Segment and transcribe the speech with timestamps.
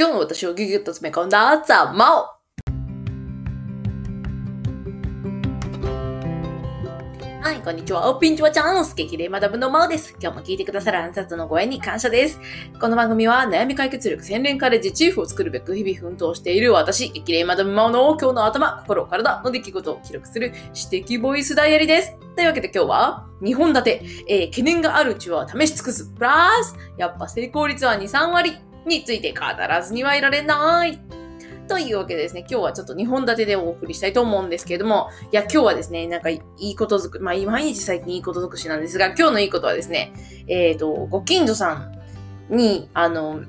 [0.00, 2.24] 今日の私をギュギュッと詰め込んだザ・マオ
[7.42, 8.18] はい、こんにちは。
[8.18, 10.16] ピンチはチャンス激励マダムのマオです。
[10.18, 12.40] 今日も聞いてくださる暗殺のご縁に感謝です。
[12.80, 20.54] この番組は悩み解決力洗練カレッジチーフを作るべく日々奮闘している私、激励マダムマオの今日の頭、心、体の出来事を記録する
[20.90, 22.16] 指摘ボイスダイアリーです。
[22.36, 26.06] というわけで今日は、2本立て、えー、懸念があるうちは試し尽くす。
[26.06, 31.00] プラス、やっぱ成功率は2、3割について語らずにはいられない。
[31.70, 40.12] というわけでですね、今日はちょっと2本立てでお送りしたいと思うんですけれども、いや、今日はですね、なんかいいことづく、まあ、毎日最近いいことづくしなんですが、今日のいいことはですね、
[40.48, 41.92] えっ、ー、と、ご近所さ
[42.50, 43.42] んに、あの、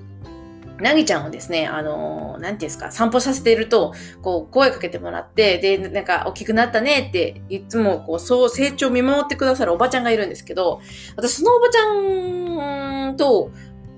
[0.81, 10.81] なぎちゃんをですね、あのなんていうんですか、散歩させていると、こう、声かけてもらって、で、なんか、大きくなったねって、いつも、こう、そう、成長を見守ってくださるおばちゃんがいるんですけど、
[11.15, 13.51] 私、そのおばちゃんと、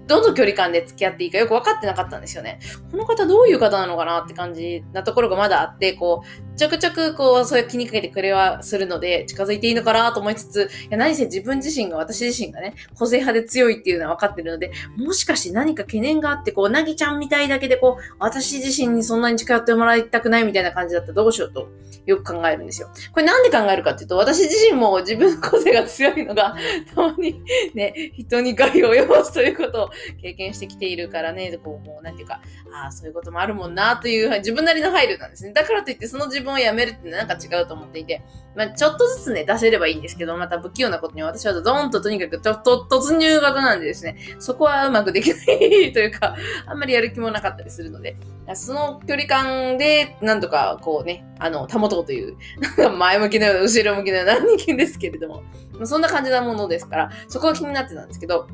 [0.07, 2.59] どの距離感で付き合っていいかよく分かってなかったんですよね。
[2.91, 21.69] この方どういう方なのかなって感じなところがまだあって、こう、ちょくちょくこう、そういう気にかけてくれはするので、近づいていいのかなと思いつつ、いや、何せ自分自身が、私自身がね、個性派で強いっていうのは分かってるので、もしかして何か懸念があって、こう、なぎちゃんみたいだけで、こう、私自身にそんなに近寄ってもらいたくないみたいな感じだったらどうしようと、
[22.05, 22.89] よく考えるんですよ。
[23.11, 26.55] これなんで考えるかっていうと、私自身も自分個性が強いのが、
[26.93, 27.41] たまに
[27.73, 29.89] ね、人に害を及ぼすということを
[30.21, 32.41] 経験してきているからね、こう、もう、なんていうか、
[32.73, 35.53] ああ、そういうこともあるもんな、という、自分なりの配慮なんですね。
[35.53, 38.21] だからといって、その自分をやめるってなんか違うと思っていて、
[38.55, 48.15] まあ、ちょっとずつね、出せればいいんですけど、また不器用なことに私はドーンととにかくちょっと突入型なんでですね、そこはうまくできないというか、あんまりやる気もなかったりするので、
[48.53, 55.43] その距離感で、なんとかこうね、あの、保とうという、なんか前向きなような、後ろ向きなような人間ですけれども、
[55.83, 58.47] そんな感じなものですから、そこが気になってたんですけど、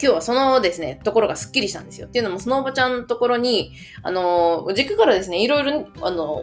[0.00, 2.06] 今日はそのですね、ところがスッキリしたんですよ。
[2.06, 6.34] っていうのも、そのおばちゃんのところに、あの、実家からですね、いろいろ、あの、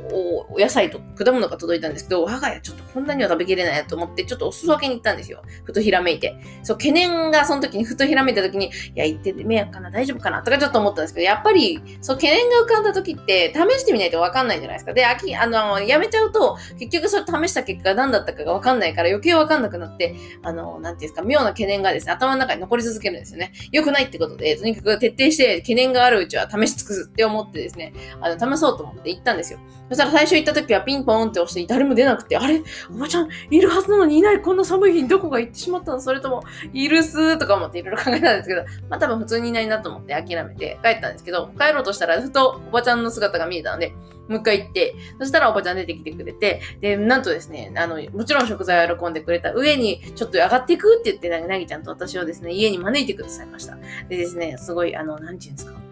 [0.49, 5.41] お野菜と果物が届いたんですけど、我が家ちょっとこんなには食べきれないと思って、ちょっとお裾分けに行ったんですよ。
[5.63, 6.35] ふとひらめいて。
[6.63, 14.93] そう、懸念がその時にふとひらめいた時に、いや、行って迷惑かな大丈夫かなとかちょっと思ったんですけど、やっぱり、そう、懸念が浮かんだ時って、試してみないとわかんないじゃないですか。
[14.93, 23.44] で、あき、あの、やめちゃうと、結局それ試した結果が何だったかがわかんないから余計わかんなくなって、あの、なんていうんですか、妙な懸念がですね、頭の中に残り続けるんですよね。
[23.71, 29.59] 良くないってことで、とにかく徹底して懸念があるうちは試し尽くすって思ってですね、あの、試そうと思って行ったんですよ。
[29.89, 32.61] そしたら最初行った時はピンポーンって押して誰も出なくて、あれ？
[32.89, 36.01] おばちゃんいるはずなのにいないこんな寒い日にどこが行ってしまったの？
[36.01, 43.93] それとも、いるすーとか思っていろいろ考えたんですけど、まあ多分普通にいないなと思って諦めて帰ったんですけど、帰ろうとしたらふとおばちゃんの姿が見えたので、
[44.27, 53.77] もう一回行って、そしたらおばちゃん出てきてくれて、で、なんとですね、あの、もちろん食材を喜んでくれた上に、ちょっと上がっていくって言って、なぎちゃんと私をですね、家に招いてくださいました。
[54.09, 55.85] でですね、すごい、あの、なんて言うんですか。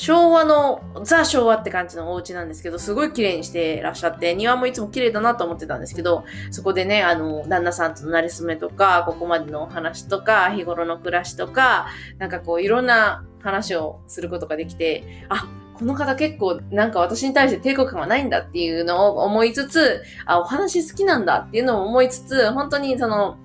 [0.00, 15.46] 昭和の、ザ昭和って感じのお家なんですけど、すごい綺麗にしてらっしゃって、庭もいつも綺麗だなと思ってたんですけど、そこでね、あの、旦那さんとのなれ初めとか、ここまでのお話とか、日頃の暮らしとか、なんかこう、いろんな話をすることができて、あ、
[15.80, 23.38] この方結構なんか私に対して抵抗感はないんだっていうのを思いつつ、あ、お話好きなんだっていうのを思いつつ、本当にその、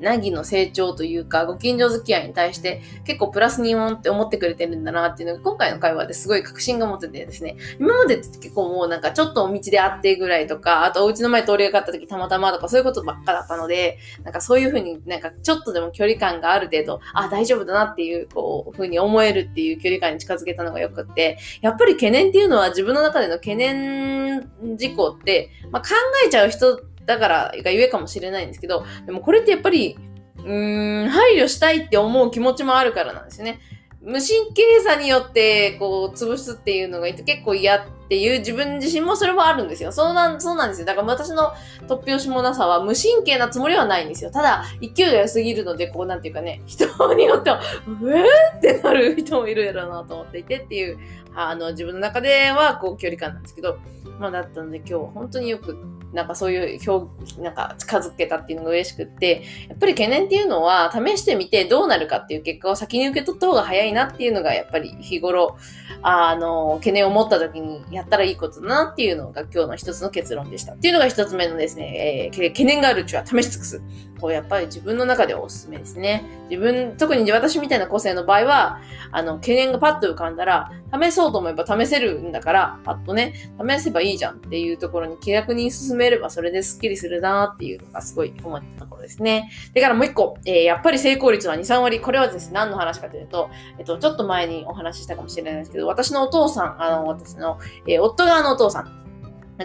[0.00, 25.88] なぎの成長というか、ご近所付き合いに対して結構プラスに思って思ってくれてるんだなっていうのが今回の会話ですごい確信が持ててですね、今までって結構もうなんかちょっとお道で会ってぐらいとか、あとお家の前通りがかった時たまたまとかそういうことばっかだったので、なんかそういうふうになんかちょっとでも距離感がある程度、あ、大丈夫だなっていう、こう、ふうに思えるっていう距離感に近づけたのがよくって、やっぱり懸念っていうのは自分の中での懸念事項って、まあ、考
[26.26, 29.98] えちゃう人だからがゆえかもしれないんですけど、でもこれってやっぱり、
[30.36, 33.60] うーん、配慮したいって思う気持ちもあるからなんですね。
[34.00, 39.90] 無神経さによって、こう、潰すっていうのが結構嫌っていう自分自身もそれもあるんですよ。
[39.90, 40.86] そうなん、そうなんですよ。
[40.86, 41.52] だから私の
[41.88, 44.30] 突拍子もなさは無神経なつもりはないんですよ。
[44.30, 47.60] ただ、勢いが良すぎるので、こう、なんていうかね、人によっては、
[48.00, 48.24] うえ
[48.56, 50.98] ってなる人もいるやろうなと思っていてっていう、
[51.34, 53.78] あの、自分の中では、こう、距離感なんですけど、
[54.18, 55.76] まあ、だったので今日は本当によく
[56.12, 65.58] なんかそういう表、なんか近づけたっていうのが嬉しくって、やっぱり懸念っていうのは試してみてどうなるかっていう結果を先に受け取った方が早いなっていうのがやっぱり日頃、
[66.02, 70.72] あの、懸念を持った時にやったらいいことだなっていうのが今日の一つの結論でした。
[70.72, 73.82] っていうのが一つ目のですね、えー、懸念があるうちは試し尽くす。
[74.20, 76.24] こうやっぱり自分の中でおすすめですね。
[76.50, 78.80] 自分、特に私みたいな個性の場合は、
[79.12, 89.50] あの、懸念がパッと浮かんだら、試そうと思えば試せるんだから、パッとね、試せばいいじゃんっていうところに気楽に進めればそれでスッキリするなっていうのがすごい思ったところですね。
[89.74, 92.00] だからもう一個、えー、やっぱり成功率は2、3割。
[92.00, 98.98] これはですね、何の話かというと、えっと、ちょっと前にお話ししたかもしれないんですけど、私のお父さん、あの、私の、えー、夫側のお父さん、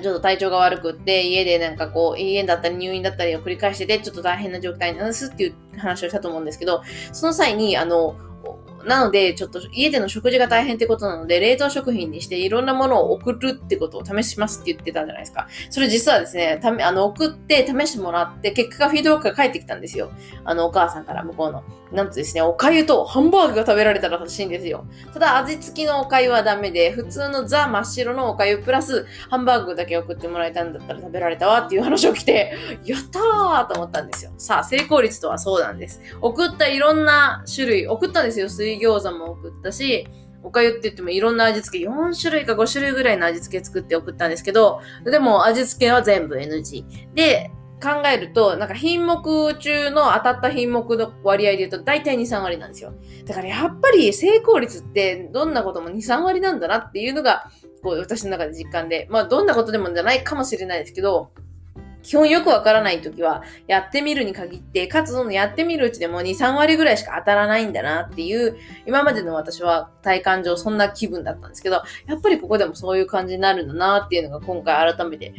[0.01, 6.81] ちょっと体調が悪くって、家でなんかこう、家だったり入院だったりを繰り返してて、ちょっと大変な状態なんですっていう話をしたと思うんですけど、
[7.11, 8.15] その際に、あの、
[8.85, 15.47] なので、ちょっと家での食事が大変ってことなので、冷凍食品にしていろんなものを送るってことを試しますって言ってたじゃないですか。
[15.69, 20.11] それ実はですね、ため、あの、送って試してもらって、結果がフィードバックが返ってきたんですよ。
[20.43, 21.63] あの、お母さんから向こうの。
[21.91, 24.85] なんとですね、お粥とハンバーグが食べられたらしいんですよ。
[25.13, 34.31] ただ、味付きのお粥はダメで、普通のザ真っ白のお粥プラス、ハンバーグだけ送ってもらえたんだったら食べられたわっていう話を来て、やったーと思ったんですよ。
[34.37, 36.01] さあ、成功率とはそうなんです。
[36.19, 38.49] 送ったいろんな種類、送ったんですよ。
[38.77, 40.07] 水餃子も送ったし、
[40.43, 46.85] おかゆって言ってもいろんな味付け、4種類か5種類ぐらいの味付け作って送ったんですけど、でも味付けは全部 NG。
[47.13, 52.93] で、考えると、なんか品目中の当たった品目の割合で言うと大体2、3割なんですよ。
[53.25, 57.45] だからやっぱり成功率ってどんなことも2、3割なんだなっていうのが、
[57.81, 61.31] こう私の中で実感で、まあどんなことでもじゃないかもしれないですけど、
[62.03, 75.33] 基本よくわからないときは、やってみるに限って、かつそのやってみるうちでも2、3割ぐらいしか当たらないんだなっていう、今までの私は体感上そんな気分だったんですけど、やっぱりここでもそういう感じになるんだなっていうのが今回改めて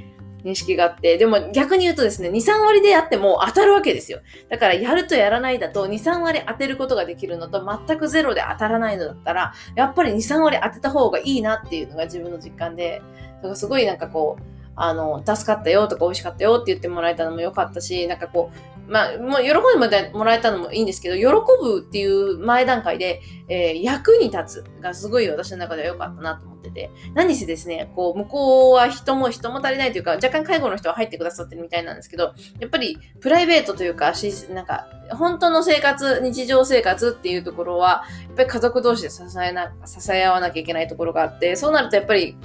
[0.44, 4.20] 認識があって、でも逆に言うとですね、2、3割でやっても当たるわけですよ。
[4.48, 13.02] だからやるとやらないだと2、3割当てることができるのと全くゼロで当たらないのだったら、やっぱり2、3割当てた方がいいなっていうのが自分の実感で、
[13.36, 21.24] だからすごいなんかこう、あの、助かったよとか美味しかったよって言ってもらえたのも良かったし、なんかこう、まあ、もう喜んでもらえたのもいいんですけど、喜
[21.62, 42.36] ぶっていう前段階で、えー、役に立つがすごい私の中では良かったなと思ってて、何せですね、こう、向こうは人も人も足りないというか、若干介護の人は入ってくださってるみたいなんですけど、やっぱりプライベートというか、し、なんか、本当の生活、日常生活っていうところは、やっぱり家族同士で支えな、支え合わなきゃいけないところがあって、そうなるとやっぱり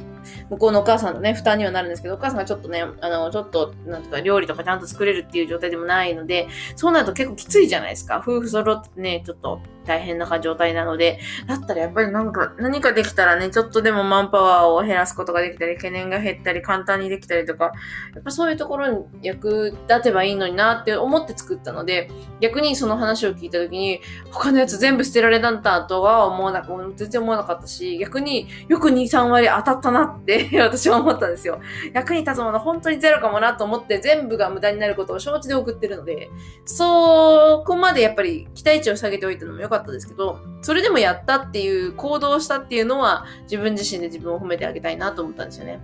[0.50, 8.18] 向こうのお母さんのね、負担にはなるんですけど、お母さんがちょっとね、あの、ちょっと、なんとか料理とかちゃんと作れるっていう状態でもないので、そうなると結構きついじゃないですか。
[8.18, 17.72] 夫婦揃ってね、ちょっと大変な状態なので、だったらやっぱりなんか、何かできたらね、ちょっとでもマンパワーを減らすことができたり、懸念が減ったり、簡単にできたりとか、
[18.14, 24.00] やっぱそういうところに役立てばいいのになって思って作ったので、逆にその話を聞いた時に、
[24.30, 31.60] 他のやつ全部捨てられたんだとは思わなかった、全然思わなかったし、逆によく2、3割当たったなって 私は思ったんですよ。
[31.94, 36.30] 役に立つもの本当にゼロかもなと思って全部が無駄になることを承知で送ってるので、
[36.66, 45.80] そこまでやっぱり期待値を下げておいたのも良かったったですけど、それでもやったっていう、行動したっていうのは、自分自身で自分を褒めてあげたいなと思ったんですよね。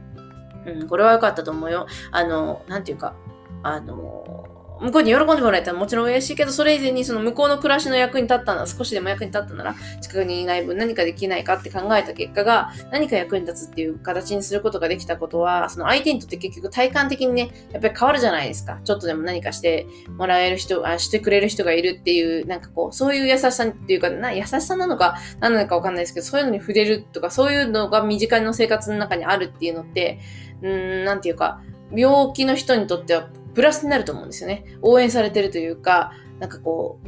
[0.66, 1.88] うん、これは良かったと思うよ。
[2.12, 3.16] あの、なんていうか、
[3.64, 4.48] あの、
[4.82, 18.80] 向こうに喜んでもらえたらもちろん嬉しいけど、それ以前にその向こうの暮らしの役に立ったなら、少しでも役に立ったなら、近くにいない分何かできないかって考えた結果が、何か役に立つっていう形にすることができたことは、その相手にとって結局体感的にね、やっぱり変わるじゃないですか。
[18.84, 19.88] ちょっとでも何かして
[20.18, 30.20] もらえる人、あしてくれる人がいるっていう、なんかこう、そういう優しさっていうか、な優しさなのか、何なのかわかんないですけど、そういうのに触れるとか、そういうのが身近の生活の中にあるっていうのって、
[30.62, 31.62] うーん、なんていうか、
[31.96, 34.66] 病気の人にとってはプラスになると思うんですよね。
[34.82, 37.08] 応援されてるというか、なんかこう、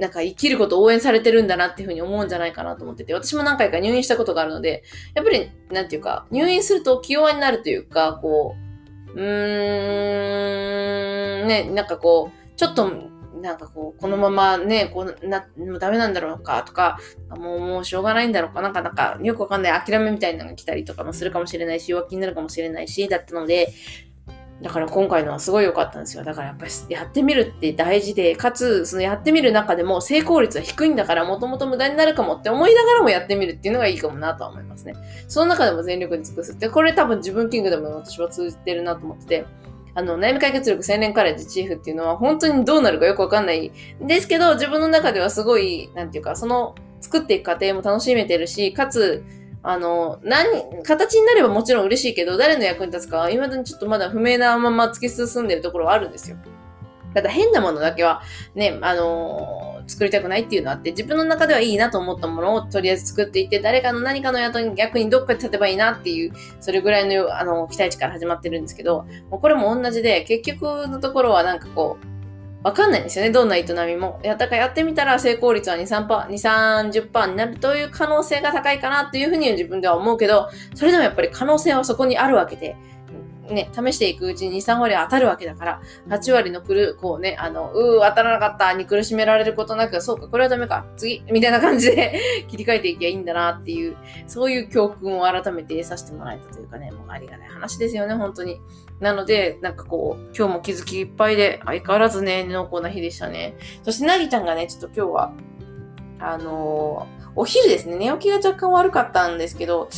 [0.00, 4.82] なんか生きることを応援されてるんだなっていうふうに思うんじゃないかなと思ってて、私も何回か入院したことがあるので、
[5.14, 8.56] やっぱり、なんていうか、入院すると気弱になるというか、こ
[9.14, 9.22] う、うー
[11.44, 12.90] ん、ね、なんかこう、ちょっと、
[13.40, 16.98] なんかこう、このままね、こうな、もうダメなんだろうかとか、
[17.30, 23.72] もう、もうしょうがないんだろうか、なんか、なんか、よくわかんない諦めみたいなのが来たりとかもするかもしれないし、弱気になるかもしれないし、だったので、
[24.62, 26.22] だから今回のはすごい良かったんですよ。
[26.22, 34.94] だからやっぱりやってみるって大事で、かつ、そのやってみる中でも成功率は低いんだから、もともと無駄になるかもって思いながらもやってみるっていうのがいいかもなとは思いますね。
[35.26, 39.46] その中でも全力に尽くすって、これ多分自分キングでも私は通じてるなと思ってて、
[39.94, 49.24] あの、悩み解決力青年カレッジチーフっていうのは本当にどうなるかよくわかんないんですけど、自分の中ではすごい、なんていうか、その作っていく過程も楽しめてるし、かつ、
[49.64, 56.36] あの、何、形になればもちろん嬉しいけど、誰の役に立つかは未だにちょっとまだ不明なまま突き進んでるところはあるんですよ。
[57.14, 58.22] ただ変なものだけは
[58.54, 72.11] ね、あのー、作りたくないっていうのはあって、自分の中ではいいなと思ったものをとりあえず作っていって、誰かの何かの雇に逆にどっかで立てばいいなっていう、それぐらいの、あの、期待値から始まってるんですけど、もうこれも同じで、結局のところはなんかこう、
[72.62, 73.30] わかんないんですよね。
[73.30, 74.20] どんな営みも。
[74.22, 82.76] やったかやってみたら成功率は2、3%、2、30%になるという可能性が高いかなっていうふうに自分では思うけど、それでもやっぱり可能性はそこにあるわけで、
[83.50, 93.96] ね、試していくうちに2、3割当たるわけだから、8割のくる、こうね、あの、うー、当たらなかったに苦しめられることなく、そうか、これはダメか、次、みたいな感じで 切り替えていけばいいんだなっていう、
[94.26, 98.60] そういう教訓を改めて得させてもらえたというかね、もうありがたい話ですよね、本当に。
[99.00, 103.56] なので、なんかこう、今日も気づきいっぱいで、相変わらずね、濃厚な日でしたね。
[103.82, 105.32] そして、なぎちゃんがね、ちょっと今日は、
[106.20, 109.88] あのー、お昼ですね、寝起きが若干悪かったんですけど、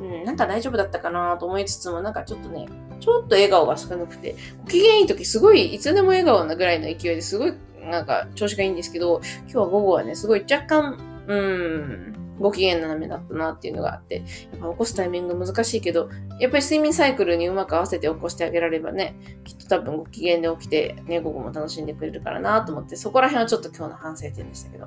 [0.00, 2.66] うん、なんか大丈夫だったかなと思いつつも、なんかちょっとね、
[3.02, 7.54] ちょっと笑顔が少なくて、ご機嫌いい時すごい、いつでも笑顔なぐらいの勢いですごい、
[7.84, 14.24] なんか調子がいいんですけど、今日は午後はね、すごい若干、うーん、ご機嫌斜めだったなっていうのがあって、やっ
[14.60, 24.86] ぱ起こすタイミング難しいけど、やっぱり睡眠サイクルにうまく合わせて起こしてあげられればね、きっと多分ご機嫌で起きて、ね、午後も楽しんでくれるからなと思って、そこら辺はちょっと今日の反省点でしたけど。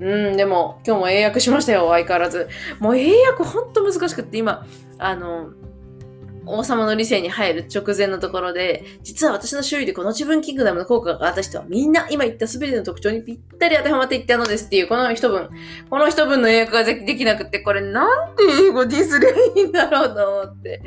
[0.00, 2.48] うん、でも今日も英訳しましたよ、相変わらず。
[2.80, 4.66] もう英訳ほんと難しくって、今、
[4.98, 5.50] あの、
[6.46, 15.48] 王様の理性に入る直前のところで、実は私の周囲でこの自分キングダムの効果があった人はみんな今言った全ての特徴にぴったり当てはまっていったのですっていうこの一文。
[15.90, 20.82] この一文の英語ができなくて、これなんて英語ディスりゃいいんだろうと思って。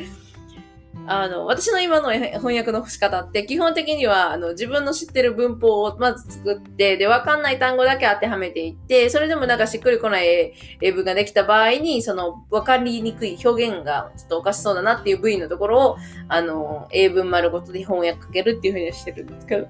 [1.09, 15.97] あの、私の今の翻訳の仕方って、基本的には、あの、自分の知ってる文法をまず作って、で、わかんない単語だけ当てはめていって、それでもなんかしっくりこない英文ができた場合に、その、わかりにくい表現がちょっとおかしそうだなっていう部位のところを、
[16.27, 19.67] あの、英文丸ごとで翻訳かけるっていうふうにしてるんですけど。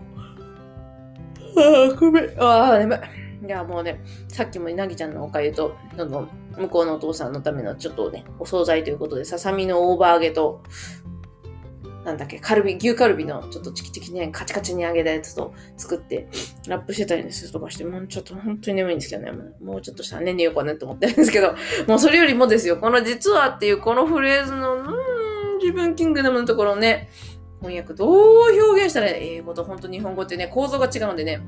[1.57, 2.41] ああ、ごめん。
[2.41, 3.45] ああ、眠い。
[3.45, 10.63] いや、もうね、さっきもなぎちゃんのおかゆと、どんどん向こうのお父さんのためのちょっとね、お惣菜ということで、ささみのオーバー揚げと、
[12.07, 16.29] なんだっけ、カルビ、牛カルビのちょっとチキチキね、カチカチに揚げたやつと作って、
[16.65, 21.53] ラップしてたりすとかして、もうちょっと本当に眠いんですけどね、もうちょっとしたら、寝ようかなと思ってるんですけど、
[21.85, 27.09] もうそれよりもですよ、この実はっていうこのフレーズの、うん、自分キングダムのところをね、
[27.59, 31.41] 翻訳どう表現したら英語と本当日本語ってね、構造が違うのでね、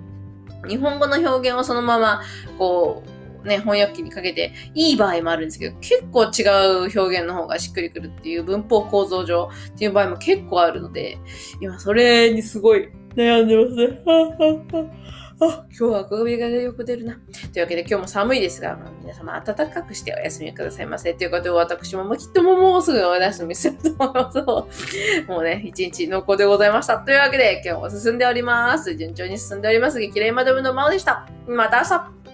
[0.68, 2.22] 日本語の表現をそのまま、
[2.58, 6.44] こう、ね、翻訳機にかけていい場合もあるんですけど、結構違
[6.86, 11.18] う表現の方がしっくりくるっていう文法構造上っていう場合も結構あるので、
[11.62, 14.90] 今それにすごい悩んでますね。
[15.42, 17.18] あ、今日は首がよく出るな。
[17.54, 21.14] というわけで今日も寒いですが、皆様暖かくしてお休みくださいませ。
[21.14, 24.44] ということで私もきっとももうすぐお休みすると思います。
[25.30, 26.98] もうね、一日濃厚でございました。
[26.98, 28.96] というわけで今日も進んでおります。
[28.96, 30.00] 順調に進んでおります。
[30.00, 31.26] 激励マダムのまおでした。
[31.48, 32.29] また明日